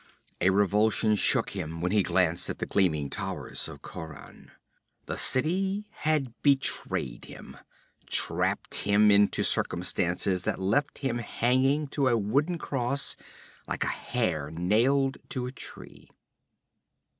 [0.41, 4.49] A revulsion shook him when he glanced at the gleaming towers of Khauran.
[5.05, 7.55] The city had betrayed him
[8.07, 13.15] trapped him into circumstances that left him hanging to a wooden cross
[13.67, 16.07] like a hare nailed to a tree.